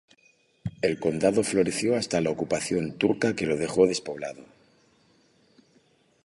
El 0.81 0.99
condado 0.99 1.43
floreció 1.43 1.95
hasta 1.95 2.21
la 2.21 2.31
ocupación 2.31 2.97
turca 2.97 3.35
que 3.35 3.45
lo 3.45 3.55
dejó 3.55 3.85
despoblado. 3.85 4.43